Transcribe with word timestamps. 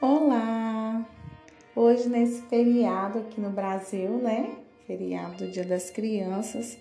Olá! 0.00 1.04
Hoje, 1.74 2.08
nesse 2.08 2.42
feriado 2.42 3.18
aqui 3.18 3.40
no 3.40 3.50
Brasil, 3.50 4.10
né? 4.18 4.56
Feriado 4.86 5.38
do 5.38 5.50
Dia 5.50 5.64
das 5.64 5.90
Crianças, 5.90 6.78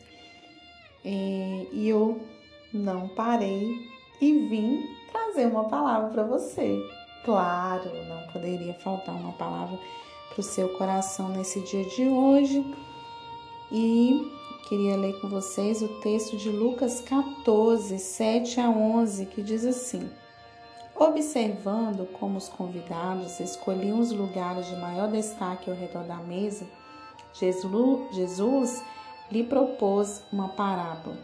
e, 1.04 1.68
eu 1.74 2.22
não 2.72 3.08
parei 3.08 3.90
e 4.22 4.48
vim 4.48 4.86
trazer 5.12 5.48
uma 5.48 5.68
palavra 5.68 6.10
para 6.12 6.24
você. 6.26 6.80
Claro, 7.26 7.90
não 8.08 8.32
poderia 8.32 8.76
faltar 8.76 9.16
uma 9.16 9.34
palavra 9.34 9.80
para 10.30 10.40
o 10.40 10.44
seu 10.44 10.70
coração 10.78 11.30
nesse 11.30 11.60
dia 11.62 11.86
de 11.86 12.08
hoje. 12.08 12.64
E 13.72 14.32
queria 14.70 14.96
ler 14.96 15.20
com 15.20 15.28
vocês 15.28 15.82
o 15.82 15.88
texto 16.02 16.38
de 16.38 16.50
Lucas 16.50 17.02
14, 17.02 17.98
7 17.98 18.60
a 18.60 18.70
11, 18.70 19.26
que 19.26 19.42
diz 19.42 19.66
assim. 19.66 20.08
Observando 21.00 22.12
como 22.14 22.40
os 22.40 22.50
convidados 22.50 23.40
escolhiam 23.40 24.00
os 24.00 24.12
lugares 24.12 24.66
de 24.66 24.76
maior 24.78 25.08
destaque 25.08 25.70
ao 25.70 25.76
redor 25.76 26.04
da 26.06 26.16
mesa, 26.16 26.66
Jesus 27.34 28.84
lhe 29.32 29.44
propôs 29.44 30.24
uma 30.34 30.50
parábola. 30.50 31.20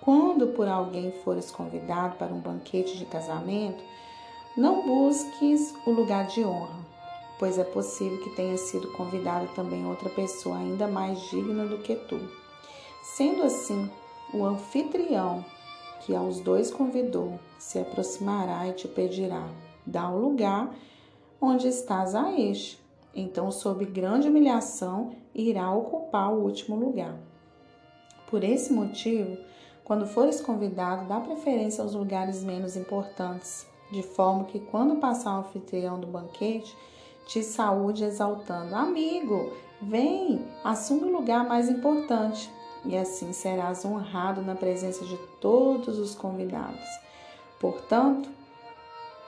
Quando 0.00 0.48
por 0.48 0.68
alguém 0.68 1.10
fores 1.24 1.50
convidado 1.50 2.14
para 2.14 2.32
um 2.32 2.38
banquete 2.38 2.96
de 2.96 3.04
casamento, 3.06 3.82
não 4.56 4.86
busques 4.86 5.74
o 5.84 5.90
lugar 5.90 6.28
de 6.28 6.44
honra, 6.44 6.78
pois 7.40 7.58
é 7.58 7.64
possível 7.64 8.22
que 8.22 8.36
tenha 8.36 8.56
sido 8.56 8.92
convidada 8.92 9.48
também 9.56 9.84
outra 9.84 10.08
pessoa 10.10 10.58
ainda 10.58 10.86
mais 10.86 11.20
digna 11.28 11.66
do 11.66 11.78
que 11.78 11.96
tu. 11.96 12.20
Sendo 13.02 13.42
assim, 13.42 13.90
o 14.32 14.44
anfitrião 14.44 15.44
que 16.06 16.14
aos 16.14 16.40
dois 16.40 16.70
convidou, 16.70 17.36
se 17.58 17.80
aproximará 17.80 18.68
e 18.68 18.72
te 18.72 18.86
pedirá: 18.86 19.48
dá 19.84 20.08
o 20.08 20.20
lugar 20.20 20.72
onde 21.40 21.66
estás 21.66 22.14
a 22.14 22.32
este. 22.32 22.80
Então, 23.12 23.50
sob 23.50 23.84
grande 23.86 24.28
humilhação, 24.28 25.16
irá 25.34 25.70
ocupar 25.72 26.32
o 26.32 26.44
último 26.44 26.76
lugar. 26.76 27.16
Por 28.30 28.44
esse 28.44 28.72
motivo, 28.72 29.36
quando 29.82 30.06
fores 30.06 30.40
convidado, 30.40 31.08
dá 31.08 31.18
preferência 31.18 31.82
aos 31.82 31.94
lugares 31.94 32.44
menos 32.44 32.76
importantes, 32.76 33.66
de 33.90 34.02
forma 34.02 34.44
que 34.44 34.60
quando 34.60 35.00
passar 35.00 35.34
o 35.34 35.40
anfitrião 35.40 35.98
do 35.98 36.06
banquete, 36.06 36.76
te 37.26 37.42
saúde 37.42 38.04
exaltando: 38.04 38.76
Amigo, 38.76 39.52
vem, 39.82 40.46
assume 40.62 41.04
o 41.04 41.12
lugar 41.12 41.44
mais 41.48 41.68
importante 41.68 42.48
e 42.86 42.96
assim 42.96 43.32
serás 43.32 43.84
honrado 43.84 44.42
na 44.42 44.54
presença 44.54 45.04
de 45.04 45.16
todos 45.40 45.98
os 45.98 46.14
convidados. 46.14 46.86
Portanto, 47.58 48.28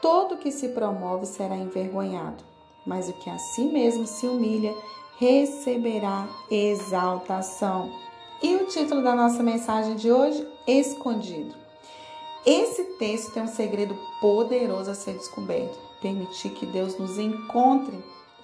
todo 0.00 0.36
que 0.36 0.50
se 0.50 0.68
promove 0.70 1.26
será 1.26 1.56
envergonhado, 1.56 2.44
mas 2.86 3.08
o 3.08 3.12
que 3.14 3.28
a 3.28 3.38
si 3.38 3.64
mesmo 3.64 4.06
se 4.06 4.26
humilha 4.26 4.74
receberá 5.18 6.28
exaltação. 6.50 7.90
E 8.42 8.54
o 8.54 8.66
título 8.66 9.02
da 9.02 9.14
nossa 9.14 9.42
mensagem 9.42 9.96
de 9.96 10.12
hoje? 10.12 10.46
Escondido. 10.66 11.54
Esse 12.46 12.84
texto 12.98 13.32
tem 13.32 13.42
um 13.42 13.48
segredo 13.48 13.98
poderoso 14.20 14.90
a 14.90 14.94
ser 14.94 15.14
descoberto. 15.14 15.76
Permitir 16.00 16.50
que 16.50 16.64
Deus 16.64 16.96
nos 16.96 17.18
encontre 17.18 17.98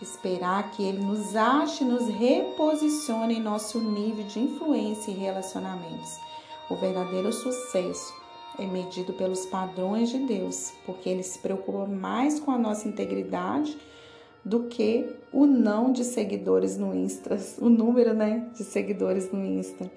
esperar 0.04 0.70
que 0.70 0.82
ele 0.82 1.02
nos 1.02 1.34
ache, 1.34 1.84
nos 1.84 2.06
reposicione 2.08 3.34
em 3.34 3.42
nosso 3.42 3.80
nível 3.80 4.24
de 4.24 4.38
influência 4.38 5.10
e 5.10 5.14
relacionamentos. 5.14 6.18
O 6.70 6.76
verdadeiro 6.76 7.32
sucesso 7.32 8.14
é 8.58 8.66
medido 8.66 9.14
pelos 9.14 9.46
padrões 9.46 10.10
de 10.10 10.18
Deus, 10.18 10.72
porque 10.86 11.08
ele 11.08 11.22
se 11.22 11.38
preocupa 11.38 11.86
mais 11.86 12.38
com 12.38 12.50
a 12.50 12.58
nossa 12.58 12.86
integridade 12.86 13.76
do 14.44 14.64
que 14.64 15.08
o 15.32 15.46
não 15.46 15.90
de 15.90 16.04
seguidores 16.04 16.76
no 16.76 16.94
Insta, 16.94 17.38
o 17.58 17.68
número, 17.68 18.12
né, 18.12 18.48
de 18.52 18.62
seguidores 18.62 19.32
no 19.32 19.42
Insta. 19.42 19.90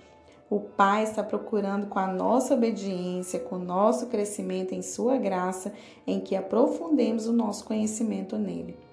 O 0.49 0.61
Pai 0.61 1.03
está 1.03 1.21
procurando 1.21 1.87
com 1.87 1.99
a 1.99 2.07
nossa 2.07 2.53
obediência, 2.53 3.39
com 3.41 3.57
o 3.57 3.63
nosso 3.63 4.07
crescimento 4.07 4.73
em 4.73 4.81
Sua 4.81 5.17
graça, 5.17 5.73
em 6.07 6.21
que 6.21 6.37
aprofundemos 6.37 7.27
o 7.27 7.33
nosso 7.33 7.65
conhecimento 7.65 8.37
nele. 8.37 8.86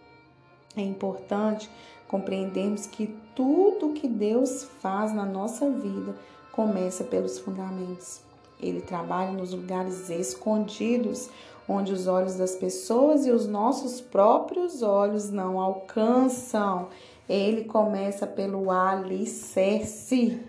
É 0.77 0.83
importante 0.83 1.71
compreendermos 2.09 2.87
que 2.87 3.15
tudo 3.35 3.93
que 3.93 4.09
Deus 4.09 4.65
faz 4.81 5.13
na 5.13 5.25
nossa 5.25 5.71
vida 5.71 6.15
começa 6.53 7.05
pelos 7.05 7.39
fundamentos. 7.39 8.21
Ele 8.61 8.81
trabalha 8.81 9.33
nos 9.33 9.53
lugares 9.53 10.09
escondidos, 10.11 11.29
onde 11.69 11.93
os 11.93 12.07
olhos 12.07 12.37
das 12.37 12.55
pessoas 12.55 13.27
e 13.27 13.31
os 13.31 13.47
nossos 13.47 14.01
próprios 14.01 14.83
olhos 14.83 15.31
não 15.31 15.61
alcançam. 15.61 16.89
Ele 17.29 17.65
começa 17.65 18.27
pelo 18.27 18.71
alicerce. 18.71 20.41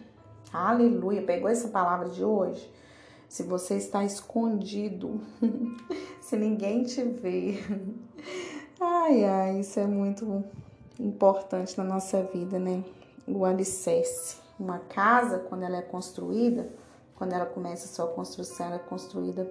Aleluia. 0.51 1.21
Pegou 1.21 1.49
essa 1.49 1.67
palavra 1.67 2.09
de 2.09 2.23
hoje? 2.23 2.69
Se 3.27 3.43
você 3.43 3.75
está 3.75 4.03
escondido, 4.03 5.19
se 6.21 6.37
ninguém 6.37 6.83
te 6.83 7.03
vê, 7.03 7.59
Ai, 8.79 9.23
ai, 9.23 9.59
isso 9.61 9.79
é 9.79 9.87
muito 9.87 10.43
importante 10.99 11.77
na 11.77 11.83
nossa 11.83 12.21
vida, 12.23 12.59
né? 12.59 12.83
O 13.25 13.45
alicerce. 13.45 14.37
Uma 14.59 14.79
casa, 14.79 15.39
quando 15.39 15.63
ela 15.63 15.77
é 15.77 15.81
construída, 15.81 16.69
quando 17.15 17.31
ela 17.31 17.45
começa 17.45 17.85
a 17.85 17.87
sua 17.87 18.13
construção, 18.13 18.65
ela 18.65 18.75
é 18.75 18.79
construída, 18.79 19.49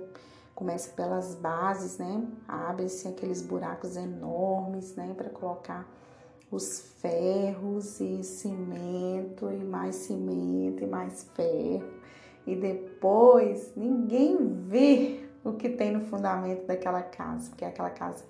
começa 0.54 0.90
pelas 0.90 1.34
bases, 1.36 1.96
né? 1.96 2.22
Abre-se 2.46 3.08
aqueles 3.08 3.40
buracos 3.40 3.96
enormes, 3.96 4.94
né? 4.94 5.14
Para 5.16 5.30
colocar 5.30 5.88
os 6.50 6.80
ferros 7.00 8.00
e 8.00 8.22
cimento, 8.22 9.50
e 9.50 9.64
mais 9.64 9.96
cimento, 9.96 10.82
e 10.82 10.86
mais 10.86 11.24
ferro. 11.34 11.88
E 12.46 12.54
depois 12.54 13.72
ninguém 13.74 14.36
vê 14.66 15.26
o 15.42 15.54
que 15.54 15.70
tem 15.70 15.92
no 15.92 16.04
fundamento 16.06 16.66
daquela 16.66 17.02
casa, 17.02 17.48
porque 17.48 17.64
aquela 17.64 17.90
casa 17.90 18.22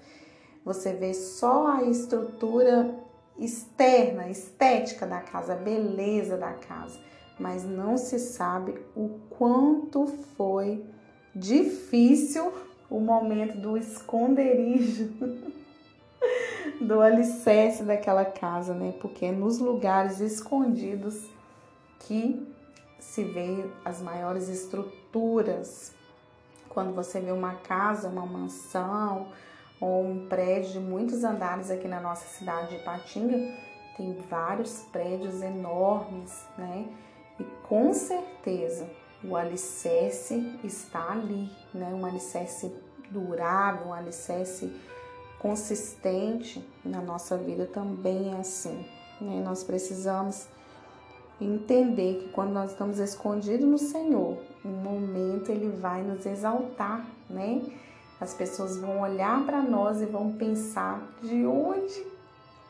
você 0.65 0.93
vê 0.93 1.13
só 1.13 1.67
a 1.67 1.83
estrutura 1.83 2.95
externa, 3.39 4.29
estética 4.29 5.07
da 5.07 5.21
casa, 5.21 5.53
a 5.53 5.57
beleza 5.57 6.37
da 6.37 6.53
casa, 6.53 6.99
mas 7.39 7.65
não 7.65 7.97
se 7.97 8.19
sabe 8.19 8.79
o 8.97 9.21
quanto 9.29 10.07
foi 10.37 10.85
difícil 11.35 12.53
o 12.89 13.01
momento 13.01 13.59
do 13.59 13.77
esconderijo, 13.77 15.13
do 16.81 17.01
alicerce 17.01 17.83
daquela 17.83 18.25
casa, 18.25 18.73
né? 18.73 18.95
Porque 19.01 19.27
é 19.27 19.33
nos 19.33 19.59
lugares 19.59 20.21
escondidos 20.21 21.29
que 22.01 22.47
se 23.01 23.25
vê 23.25 23.65
as 23.85 24.01
maiores 24.01 24.49
estruturas. 24.49 25.93
Quando 26.69 26.95
você 26.95 27.21
vê 27.21 27.33
uma 27.33 27.55
casa, 27.55 28.09
uma 28.09 28.27
mansão, 28.27 29.29
um 29.81 30.27
prédio 30.29 30.73
de 30.73 30.81
muitos 30.81 31.25
andares 31.25 31.71
aqui 31.71 31.89
na 31.89 32.01
nossa 32.01 32.27
cidade 32.27 32.71
de 32.71 32.77
Ipatinga, 32.77 33.37
tem 33.97 34.17
vários 34.29 34.83
prédios 34.93 35.41
enormes, 35.43 36.47
né? 36.59 36.89
E 37.39 37.45
com 37.67 37.93
certeza 37.93 38.89
o 39.23 39.37
alicerce 39.37 40.59
está 40.63 41.13
ali, 41.13 41.51
né? 41.73 41.93
Um 41.95 42.05
alicerce 42.05 42.75
durável, 43.11 43.89
um 43.89 43.93
alicerce 43.93 44.73
consistente 45.39 46.67
na 46.85 47.01
nossa 47.01 47.37
vida 47.37 47.67
também 47.67 48.35
é 48.35 48.39
assim, 48.39 48.85
né? 49.21 49.43
Nós 49.45 49.63
precisamos 49.63 50.49
entender 51.41 52.21
que 52.21 52.29
quando 52.31 52.53
nós 52.53 52.71
estamos 52.71 52.99
escondidos 52.99 53.67
no 53.67 53.79
Senhor, 53.79 54.39
um 54.65 54.71
momento 54.71 55.51
ele 55.51 55.69
vai 55.69 56.03
nos 56.03 56.25
exaltar, 56.25 57.07
né? 57.29 57.63
As 58.25 58.33
pessoas 58.33 58.79
vão 58.79 59.03
olhar 59.03 59.45
para 59.45 59.61
nós 59.61 60.01
e 60.01 60.07
vão 60.07 60.33
pensar 60.33 61.07
de 61.21 61.45
onde, 61.45 62.07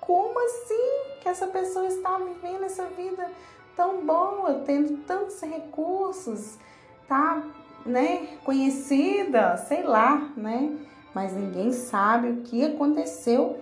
como 0.00 0.37
assim 0.44 1.20
que 1.23 1.28
essa 1.28 1.46
pessoa 1.46 1.87
está 1.87 2.19
vivendo 2.19 2.64
essa 2.64 2.87
vida 2.87 3.31
tão 3.76 4.05
boa, 4.05 4.62
tendo 4.67 4.96
tantos 5.05 5.40
recursos, 5.43 6.58
tá, 7.06 7.40
né, 7.87 8.37
conhecida, 8.44 9.56
sei 9.56 9.84
lá, 9.84 10.32
né? 10.37 10.76
Mas 11.14 11.32
ninguém 11.32 11.73
sabe 11.73 12.31
o 12.31 12.43
que 12.43 12.64
aconteceu 12.64 13.61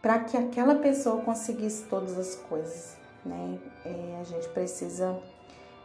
para 0.00 0.20
que 0.20 0.38
aquela 0.38 0.76
pessoa 0.76 1.20
conseguisse 1.20 1.84
todas 1.90 2.18
as 2.18 2.36
coisas, 2.36 2.96
né? 3.22 3.58
É, 3.84 4.18
a 4.18 4.24
gente 4.24 4.48
precisa 4.48 5.20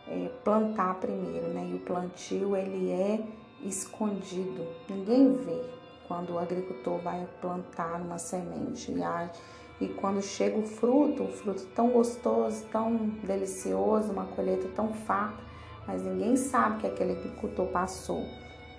é, 0.07 0.29
plantar 0.41 0.95
primeiro, 1.01 1.49
né? 1.49 1.67
E 1.69 1.75
o 1.75 1.79
plantio 1.79 2.55
ele 2.55 2.91
é 2.91 3.19
escondido. 3.63 4.65
Ninguém 4.89 5.35
vê 5.35 5.61
quando 6.07 6.33
o 6.33 6.39
agricultor 6.39 6.99
vai 6.99 7.27
plantar 7.39 8.01
uma 8.01 8.17
semente 8.17 8.91
e, 8.91 9.85
e 9.85 9.87
quando 9.89 10.21
chega 10.21 10.57
o 10.57 10.63
fruto, 10.63 11.23
o 11.23 11.31
fruto 11.31 11.65
tão 11.75 11.89
gostoso, 11.89 12.65
tão 12.71 12.97
delicioso, 13.23 14.11
uma 14.11 14.25
colheita 14.25 14.67
tão 14.75 14.93
farta, 14.93 15.43
mas 15.87 16.01
ninguém 16.01 16.35
sabe 16.35 16.81
que 16.81 16.87
aquele 16.87 17.13
agricultor 17.13 17.67
passou 17.67 18.25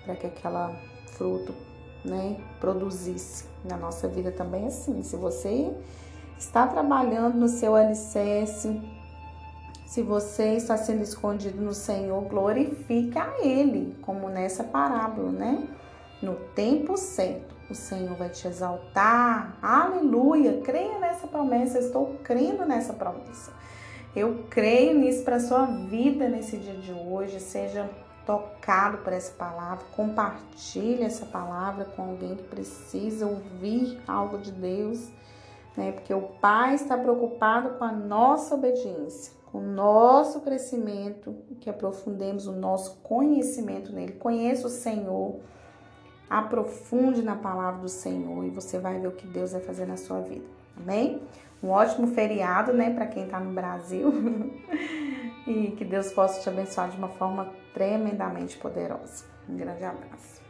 para 0.03 0.15
que 0.15 0.27
aquela 0.27 0.75
fruto 1.17 1.53
né, 2.03 2.37
produzisse. 2.59 3.45
Na 3.63 3.77
nossa 3.77 4.07
vida 4.07 4.31
também 4.31 4.63
é 4.63 4.67
assim. 4.67 5.01
Se 5.03 5.15
você 5.15 5.71
está 6.37 6.67
trabalhando 6.67 7.35
no 7.35 7.47
seu 7.47 7.75
alicerce, 7.75 8.81
se 9.91 10.01
você 10.01 10.53
está 10.53 10.77
sendo 10.77 11.03
escondido 11.03 11.61
no 11.61 11.73
Senhor, 11.73 12.21
glorifique 12.21 13.19
a 13.19 13.45
Ele, 13.45 13.93
como 14.01 14.29
nessa 14.29 14.63
parábola, 14.63 15.33
né? 15.33 15.67
No 16.21 16.35
tempo 16.55 16.95
certo, 16.95 17.53
o 17.69 17.75
Senhor 17.75 18.15
vai 18.15 18.29
te 18.29 18.47
exaltar. 18.47 19.57
Aleluia! 19.61 20.61
Creia 20.61 20.97
nessa 20.97 21.27
promessa, 21.27 21.77
eu 21.77 21.87
estou 21.87 22.15
crendo 22.23 22.65
nessa 22.65 22.93
promessa. 22.93 23.51
Eu 24.15 24.45
creio 24.49 24.97
nisso 24.97 25.25
para 25.25 25.35
a 25.35 25.41
sua 25.41 25.65
vida 25.65 26.29
nesse 26.29 26.55
dia 26.55 26.75
de 26.75 26.93
hoje. 26.93 27.41
Seja 27.41 27.89
tocado 28.25 28.99
por 28.99 29.11
essa 29.11 29.33
palavra, 29.33 29.83
compartilhe 29.93 31.03
essa 31.03 31.25
palavra 31.25 31.83
com 31.83 32.03
alguém 32.03 32.37
que 32.37 32.43
precisa 32.43 33.25
ouvir 33.25 33.99
algo 34.07 34.37
de 34.37 34.53
Deus, 34.53 35.09
né? 35.75 35.91
Porque 35.91 36.13
o 36.13 36.21
Pai 36.39 36.75
está 36.75 36.97
preocupado 36.97 37.71
com 37.71 37.83
a 37.83 37.91
nossa 37.91 38.55
obediência, 38.55 39.40
com 39.51 39.57
o 39.57 39.61
nosso 39.61 40.41
crescimento, 40.41 41.35
que 41.59 41.69
aprofundemos 41.69 42.47
o 42.47 42.53
nosso 42.53 42.97
conhecimento 43.03 43.91
nele. 43.91 44.13
Conheça 44.13 44.67
o 44.67 44.69
Senhor, 44.69 45.39
aprofunde 46.29 47.21
na 47.21 47.35
palavra 47.35 47.81
do 47.81 47.89
Senhor 47.89 48.45
e 48.45 48.49
você 48.49 48.79
vai 48.79 48.99
ver 48.99 49.07
o 49.07 49.11
que 49.11 49.27
Deus 49.27 49.51
vai 49.51 49.61
fazer 49.61 49.85
na 49.85 49.97
sua 49.97 50.21
vida. 50.21 50.45
Amém? 50.77 51.21
Um 51.61 51.69
ótimo 51.69 52.07
feriado, 52.07 52.73
né, 52.73 52.93
para 52.93 53.05
quem 53.05 53.25
está 53.25 53.39
no 53.39 53.53
Brasil. 53.53 54.11
e 55.45 55.71
que 55.71 55.83
Deus 55.83 56.11
possa 56.11 56.41
te 56.41 56.49
abençoar 56.49 56.89
de 56.89 56.97
uma 56.97 57.09
forma 57.09 57.49
tremendamente 57.73 58.57
poderosa. 58.57 59.25
Um 59.49 59.57
grande 59.57 59.83
abraço. 59.83 60.40